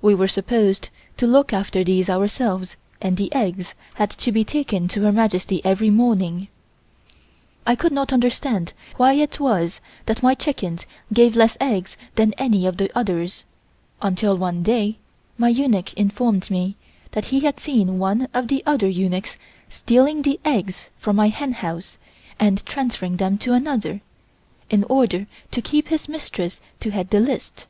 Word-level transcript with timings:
We 0.00 0.14
were 0.14 0.26
supposed 0.26 0.88
to 1.18 1.26
look 1.26 1.52
after 1.52 1.84
these 1.84 2.08
ourselves 2.08 2.76
and 3.02 3.18
the 3.18 3.30
eggs 3.34 3.74
had 3.96 4.08
to 4.08 4.32
be 4.32 4.42
taken 4.42 4.88
to 4.88 5.02
Her 5.02 5.12
Majesty 5.12 5.60
every 5.66 5.90
morning. 5.90 6.48
I 7.66 7.74
could 7.76 7.92
not 7.92 8.10
understand 8.10 8.72
why 8.96 9.12
it 9.12 9.38
was 9.38 9.82
that 10.06 10.22
my 10.22 10.34
chickens 10.34 10.86
gave 11.12 11.36
less 11.36 11.58
eggs 11.60 11.98
than 12.14 12.32
any 12.38 12.64
of 12.64 12.78
the 12.78 12.90
others 12.98 13.44
until 14.00 14.34
one 14.38 14.62
day 14.62 14.96
my 15.36 15.50
eunuch 15.50 15.92
informed 15.92 16.50
me 16.50 16.76
that 17.10 17.26
he 17.26 17.40
had 17.40 17.60
seen 17.60 17.98
one 17.98 18.28
of 18.32 18.48
the 18.48 18.62
other 18.64 18.88
eunuchs 18.88 19.36
stealing 19.68 20.22
the 20.22 20.40
eggs 20.42 20.88
from 20.96 21.16
my 21.16 21.28
hen 21.28 21.52
house 21.52 21.98
and 22.38 22.64
transferring 22.64 23.18
them 23.18 23.36
to 23.36 23.52
another, 23.52 24.00
in 24.70 24.84
order 24.84 25.26
to 25.50 25.60
help 25.60 25.88
his 25.88 26.08
mistress 26.08 26.62
to 26.80 26.92
head 26.92 27.10
the 27.10 27.20
list. 27.20 27.66